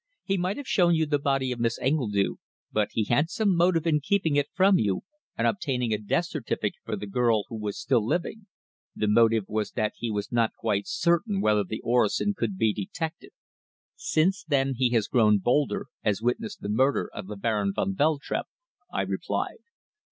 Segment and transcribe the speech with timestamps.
[0.23, 2.37] He might have shown you the body of Miss Engledue,
[2.71, 5.01] but he had some motive in keeping it from you,
[5.37, 8.47] and obtaining a death certificate for the girl who was still living."
[8.95, 13.29] "The motive was that he was not quite certain whether the orosin could be detected.
[13.95, 18.47] Since then he has grown bolder, as witness the murder of the Baron van Veltrup,"
[18.91, 19.59] I replied.